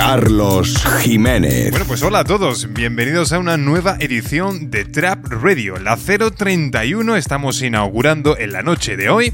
Carlos 0.00 0.82
Jiménez. 1.02 1.70
Bueno, 1.70 1.84
pues 1.86 2.02
hola 2.02 2.20
a 2.20 2.24
todos, 2.24 2.72
bienvenidos 2.72 3.34
a 3.34 3.38
una 3.38 3.58
nueva 3.58 3.98
edición 4.00 4.70
de 4.70 4.86
Trap 4.86 5.26
Radio, 5.26 5.76
la 5.76 5.98
031. 5.98 7.16
Estamos 7.16 7.60
inaugurando 7.60 8.38
en 8.38 8.52
la 8.52 8.62
noche 8.62 8.96
de 8.96 9.10
hoy. 9.10 9.30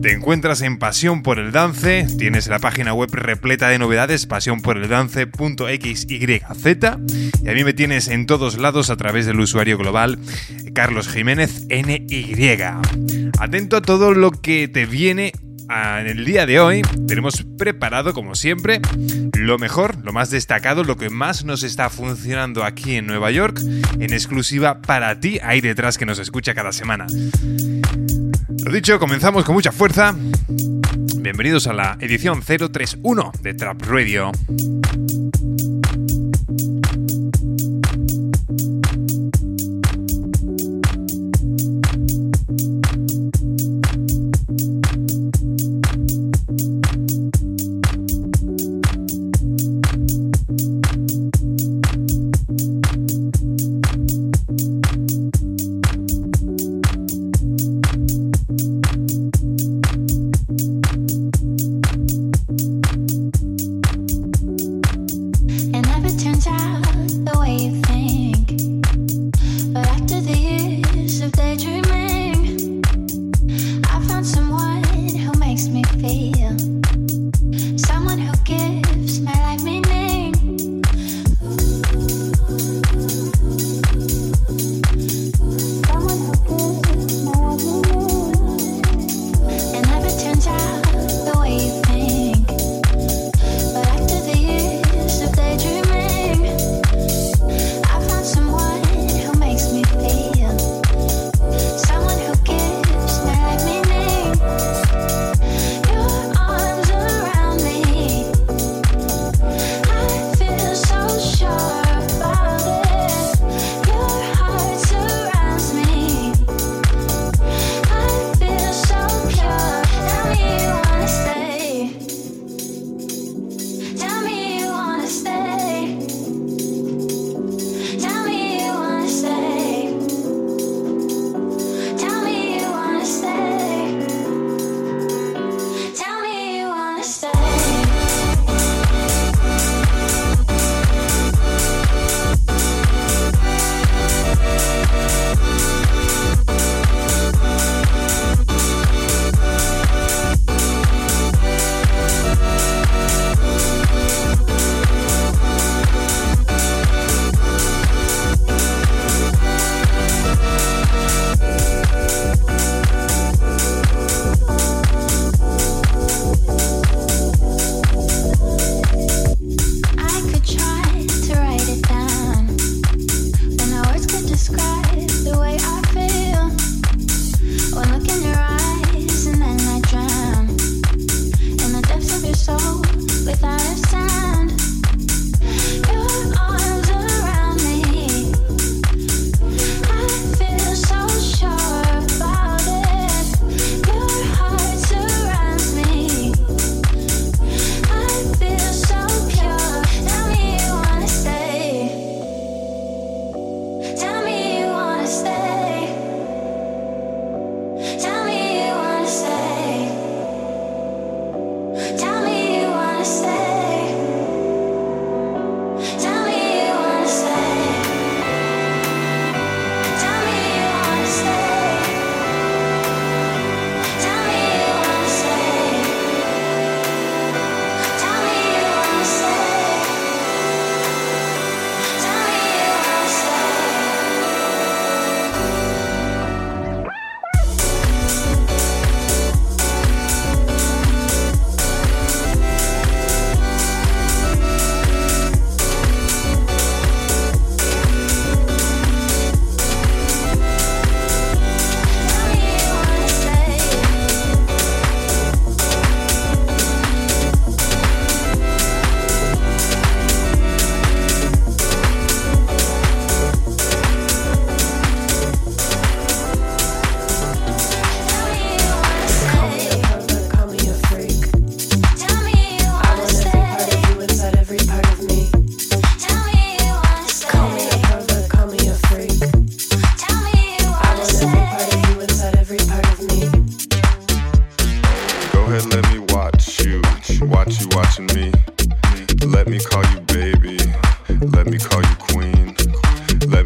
Te 0.00 0.14
encuentras 0.14 0.62
en 0.62 0.78
Pasión 0.78 1.22
por 1.22 1.38
el 1.38 1.52
Dance, 1.52 2.06
tienes 2.16 2.46
la 2.46 2.58
página 2.58 2.94
web 2.94 3.10
repleta 3.12 3.68
de 3.68 3.78
novedades, 3.78 4.24
pasiónporeldance.xyz, 4.24 6.06
y 6.08 7.48
a 7.48 7.52
mí 7.52 7.64
me 7.64 7.74
tienes 7.74 8.08
en 8.08 8.24
todos 8.24 8.56
lados 8.56 8.88
a 8.88 8.96
través 8.96 9.26
del 9.26 9.38
usuario 9.40 9.76
global 9.76 10.18
Carlos 10.72 11.08
Jiménez 11.08 11.66
NY. 11.68 12.54
Atento 13.38 13.76
a 13.76 13.82
todo 13.82 14.14
lo 14.14 14.30
que 14.30 14.68
te 14.68 14.86
viene 14.86 15.34
en 15.70 16.06
el 16.06 16.24
día 16.24 16.46
de 16.46 16.60
hoy 16.60 16.82
tenemos 17.06 17.44
preparado, 17.58 18.14
como 18.14 18.34
siempre, 18.34 18.80
lo 19.36 19.58
mejor, 19.58 19.96
lo 20.04 20.12
más 20.12 20.30
destacado, 20.30 20.84
lo 20.84 20.96
que 20.96 21.10
más 21.10 21.44
nos 21.44 21.62
está 21.62 21.90
funcionando 21.90 22.64
aquí 22.64 22.96
en 22.96 23.06
Nueva 23.06 23.30
York, 23.30 23.60
en 23.98 24.12
exclusiva 24.12 24.80
para 24.80 25.18
ti, 25.20 25.38
ahí 25.42 25.60
detrás 25.60 25.98
que 25.98 26.06
nos 26.06 26.18
escucha 26.18 26.54
cada 26.54 26.72
semana. 26.72 27.06
Lo 28.64 28.72
dicho, 28.72 28.98
comenzamos 28.98 29.44
con 29.44 29.54
mucha 29.54 29.72
fuerza. 29.72 30.14
Bienvenidos 31.16 31.66
a 31.66 31.72
la 31.72 31.96
edición 32.00 32.42
031 32.42 33.32
de 33.42 33.54
Trap 33.54 33.82
Radio. 33.82 34.32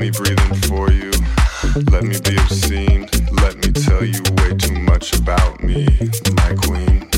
me 0.02 0.10
breathe 0.10 0.40
in 0.40 0.54
for 0.62 0.90
you. 0.90 1.12
Let 1.92 2.02
me 2.02 2.18
be 2.18 2.36
obscene. 2.36 3.08
Let 3.40 3.54
me 3.58 3.70
tell 3.70 4.04
you 4.04 4.20
way 4.38 4.52
too 4.56 4.74
much 4.80 5.16
about 5.16 5.62
me, 5.62 5.86
my 6.34 6.54
queen. 6.64 7.08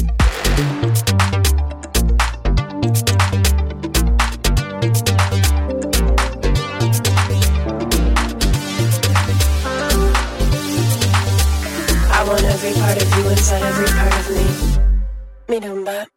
I 12.12 12.24
want 12.28 12.44
every 12.44 12.74
part 12.74 13.00
of 13.00 13.08
you 13.16 13.30
inside 13.30 13.62
every 13.62 13.86
part 13.96 14.14
of 14.20 14.26
me. 14.36 15.54
Me 15.54 15.60
dumba. 15.60 16.13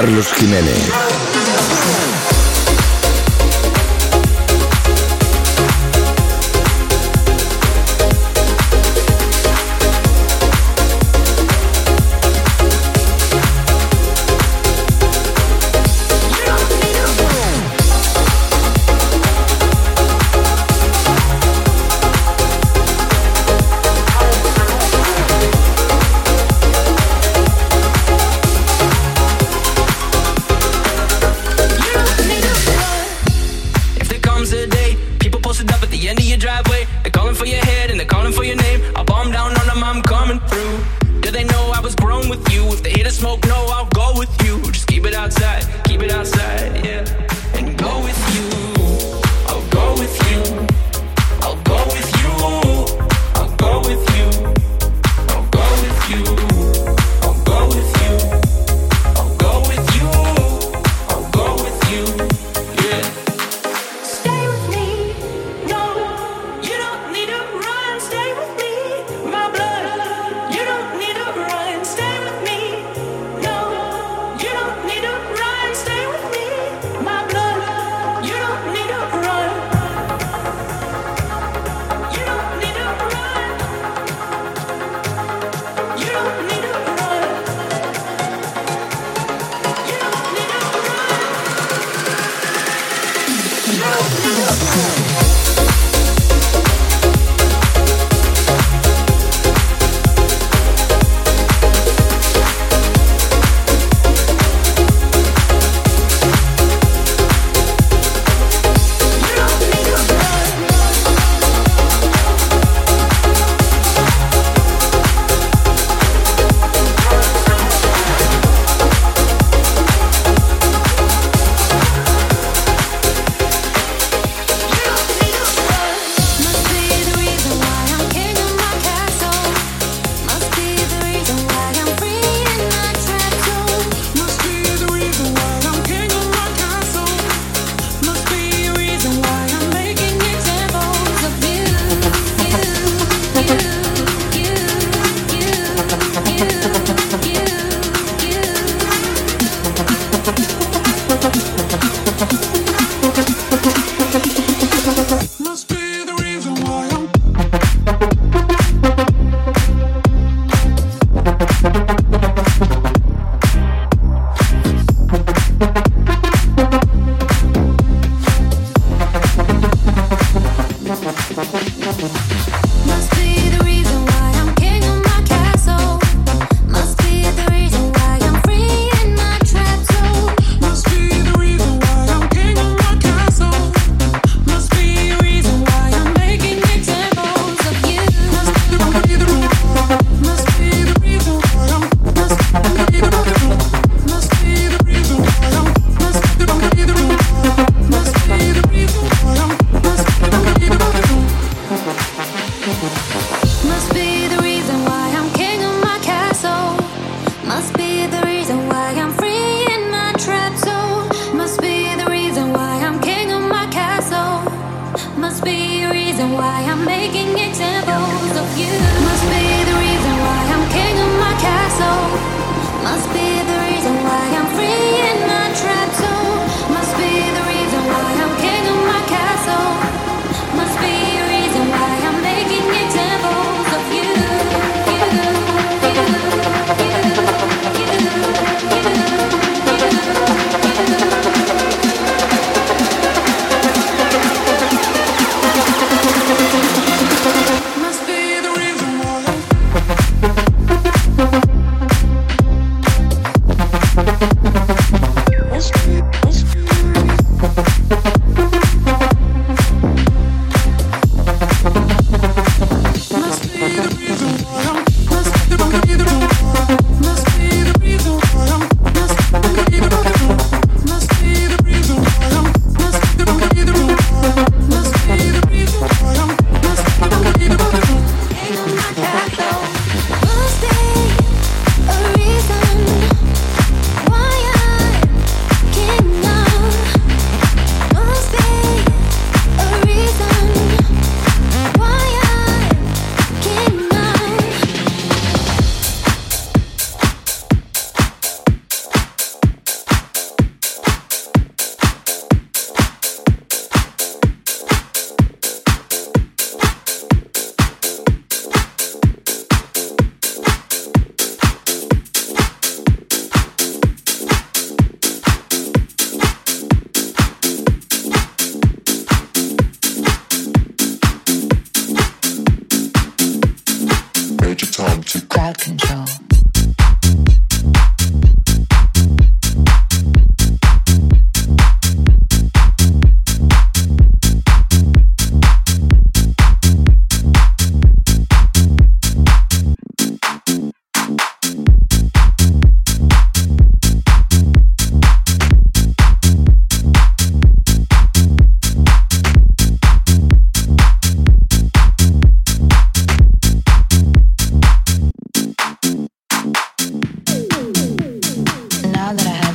Carlos 0.00 0.32
Jiménez. 0.38 1.07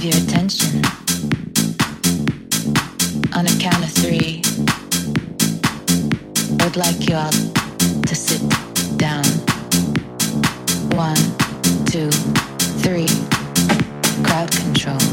your 0.04 0.18
attention. 0.18 0.84
On 3.34 3.48
a 3.48 3.56
count 3.58 3.82
of 3.82 3.92
three, 3.92 4.42
I 6.60 6.66
would 6.66 6.76
like 6.76 7.08
you 7.08 7.16
all 7.16 7.32
to 7.32 8.16
sit 8.16 8.42
down. 8.98 9.24
One, 10.98 11.16
two, 11.86 12.12
three. 12.82 13.08
Crowd 14.26 14.52
control. 14.52 15.13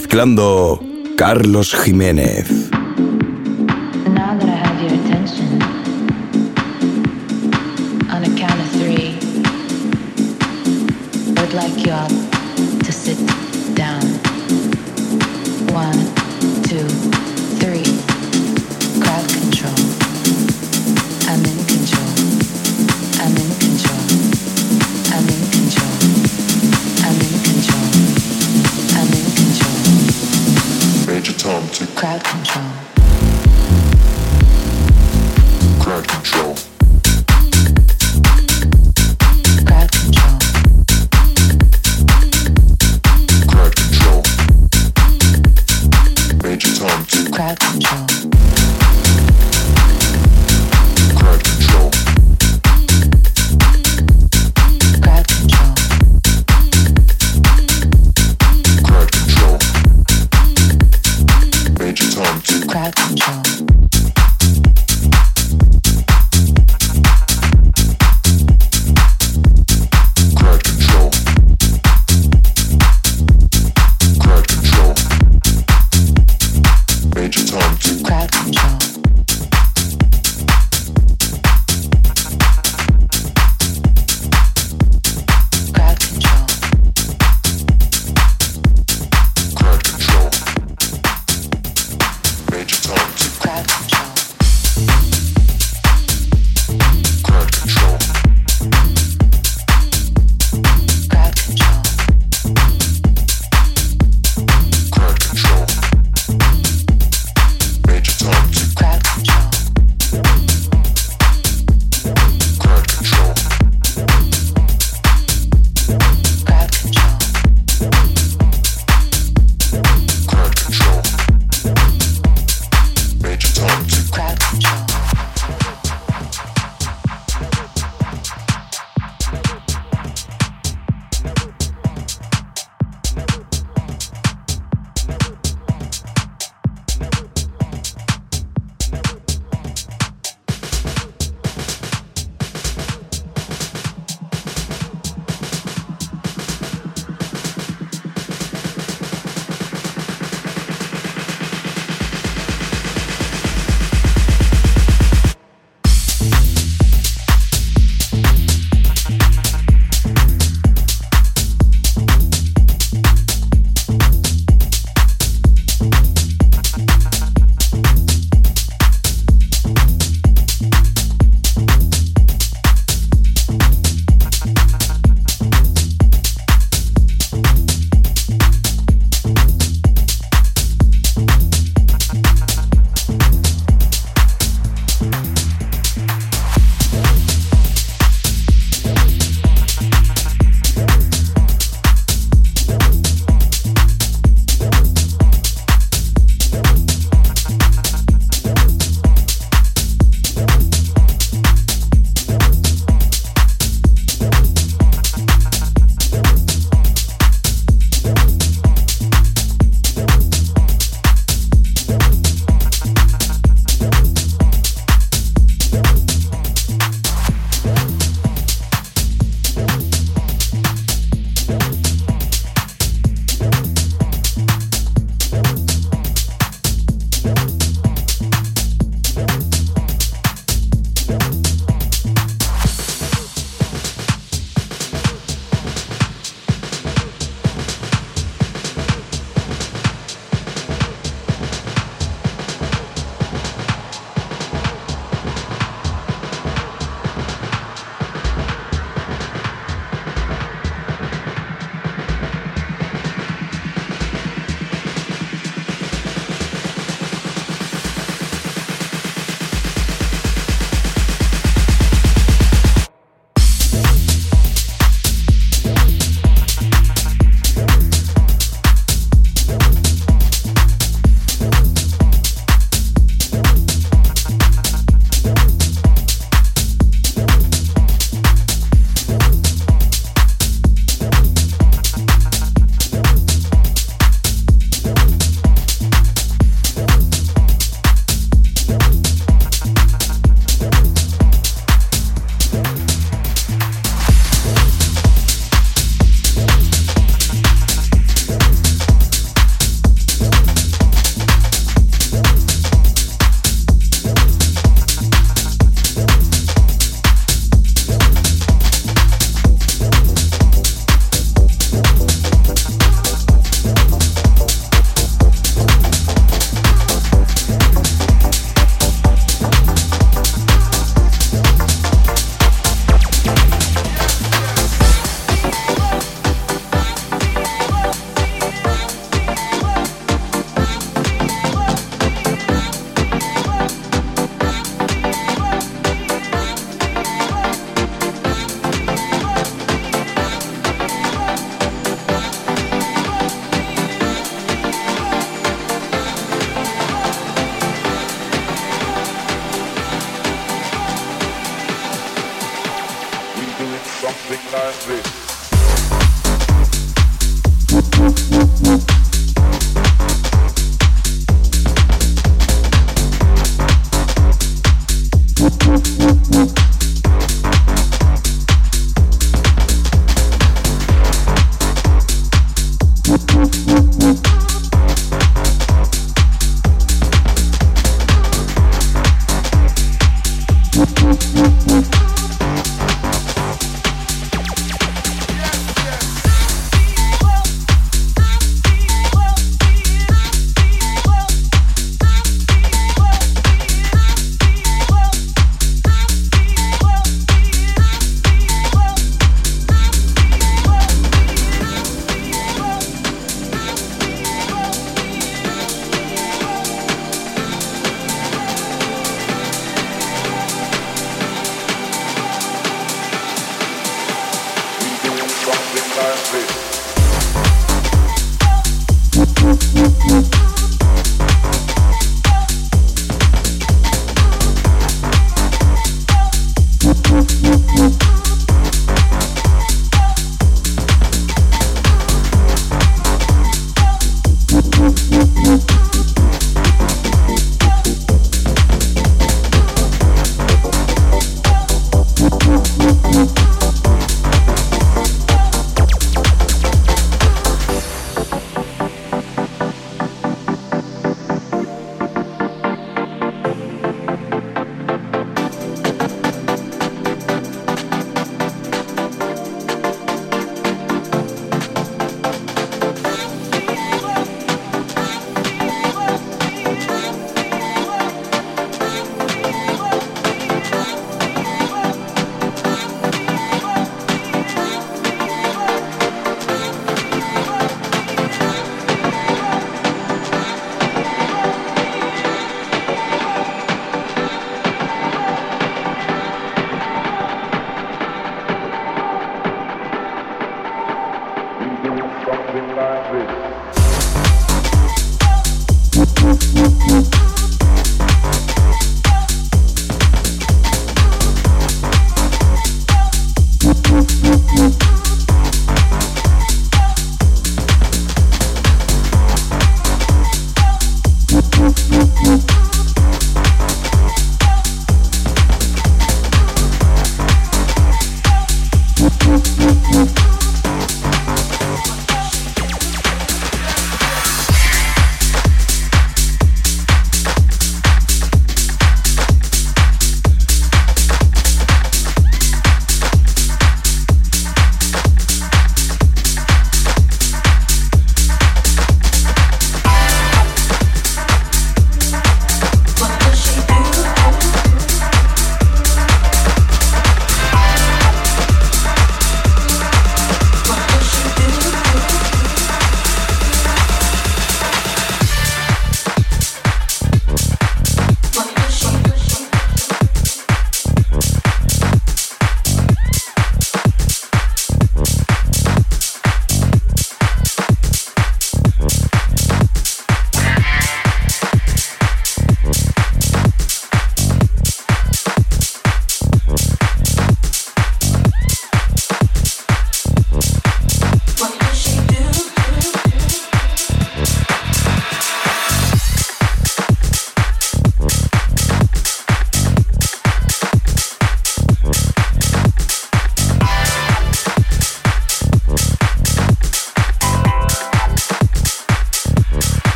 mezclando 0.00 0.80
Carlos 1.14 1.74
Jiménez. 1.74 2.69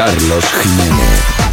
Carlos 0.00 0.40
Jiménez. 0.62 1.49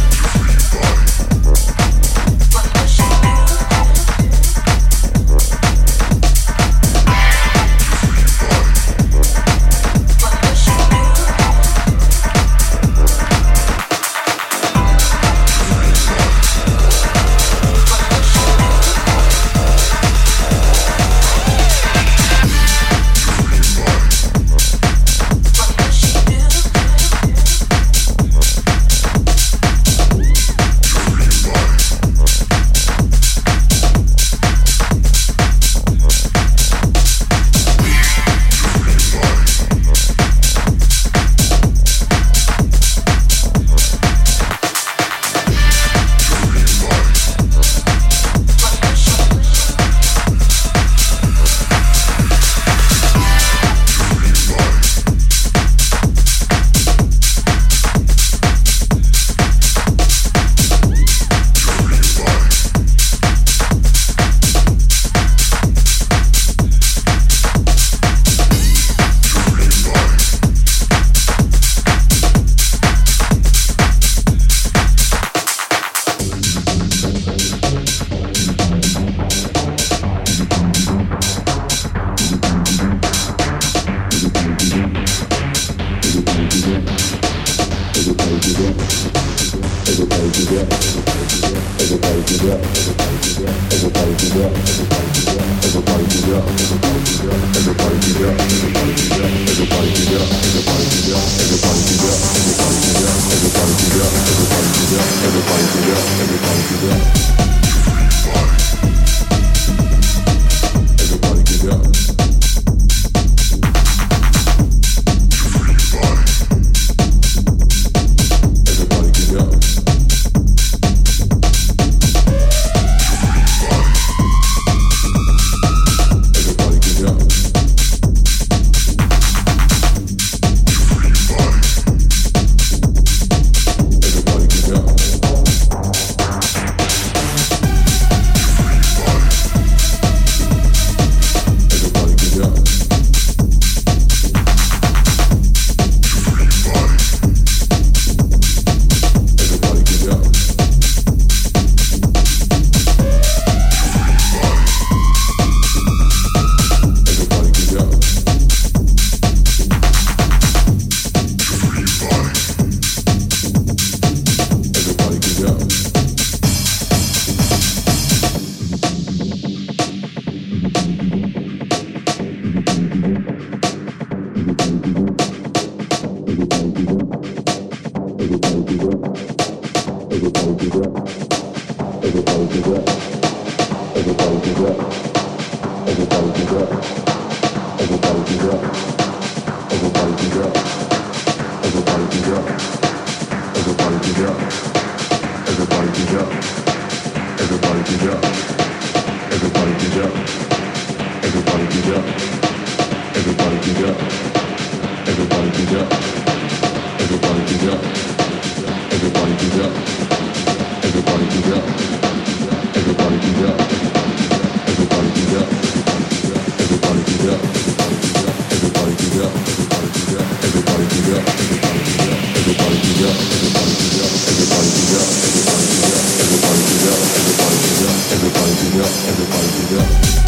everybody 228.10 228.52
do 228.54 228.78
that, 228.78 228.92
everybody 229.08 229.68
do 229.68 229.76
that. 229.76 230.27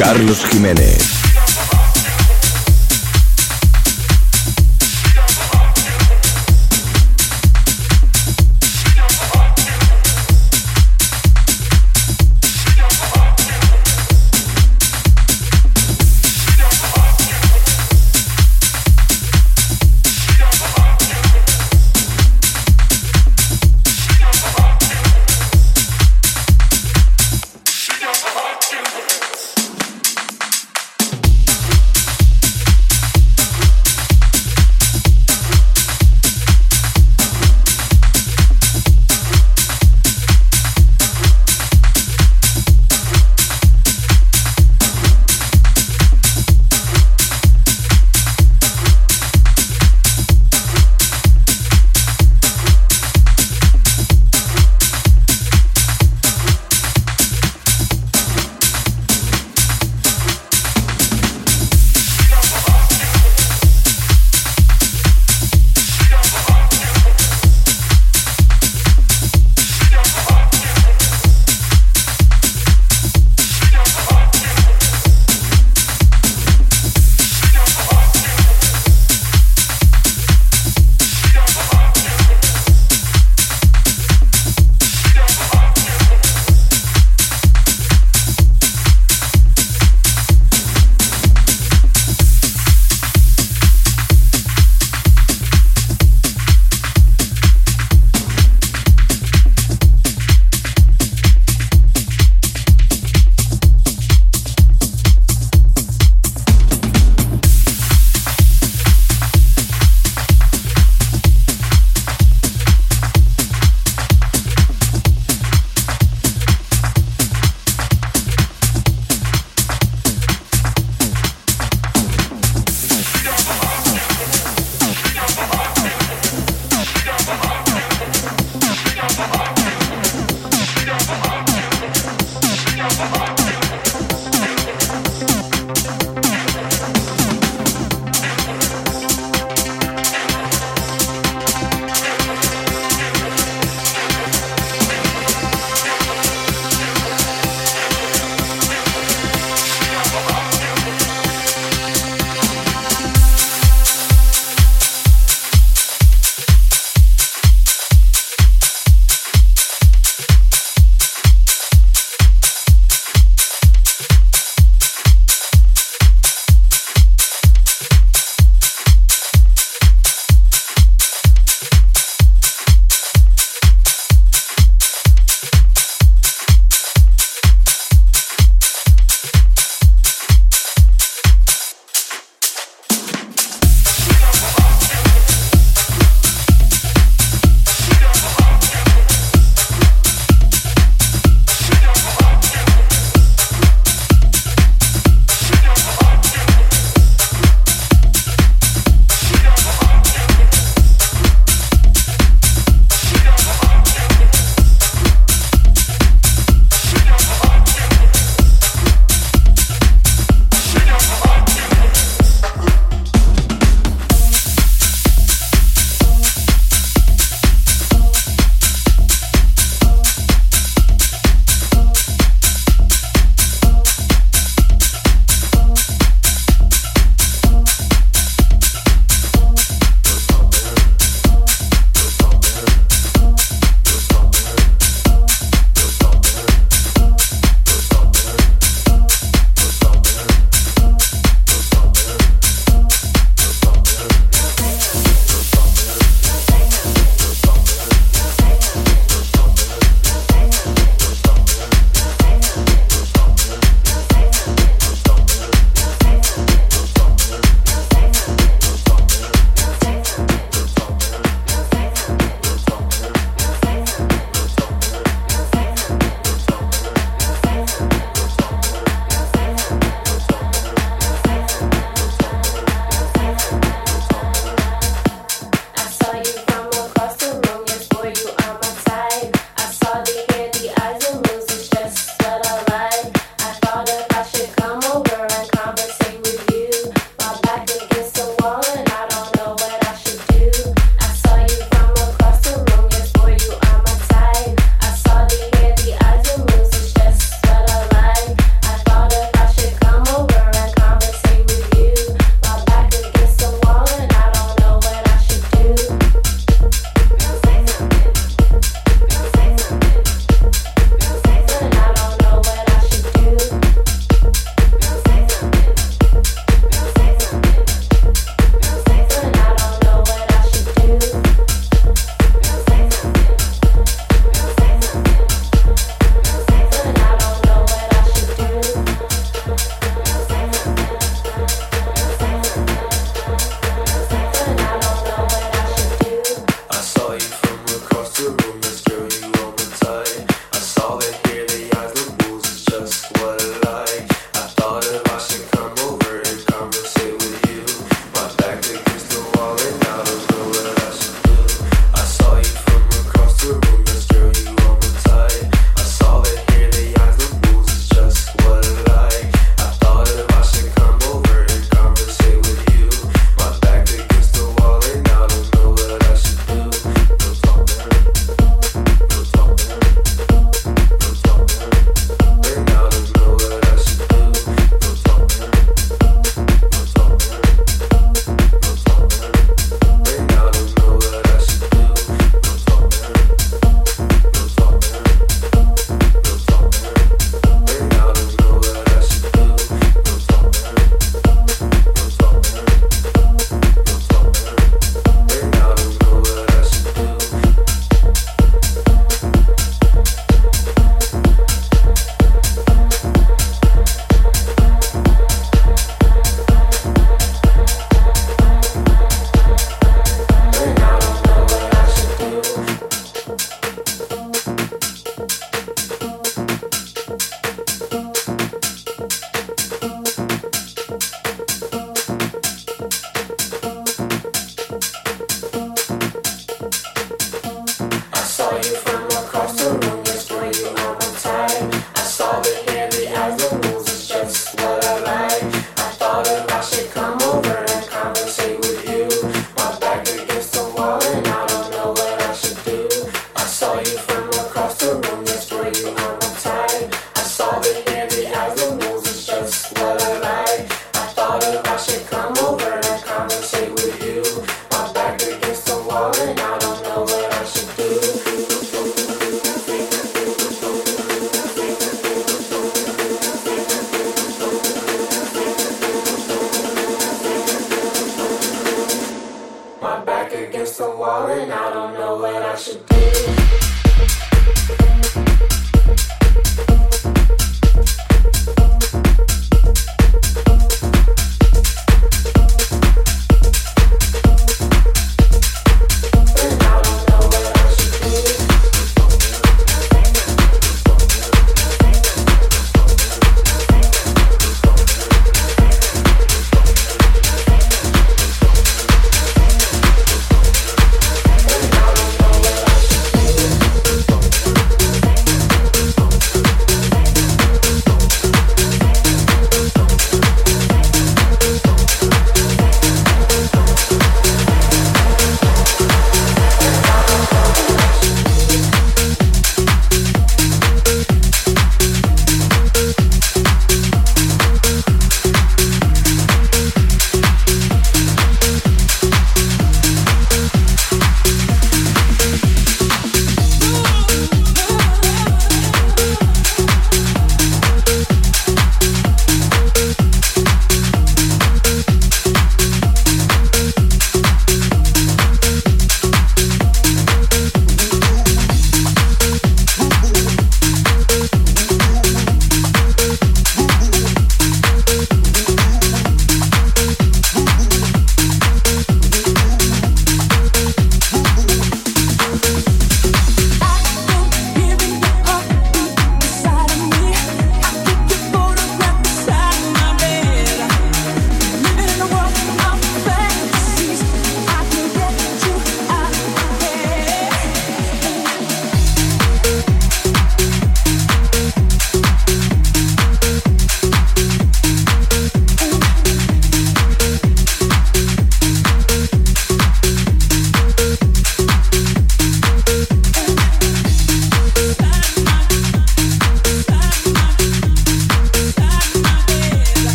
Carlos 0.00 0.46
Jiménez. 0.50 1.09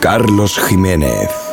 Carlos 0.00 0.58
Jiménez. 0.66 1.43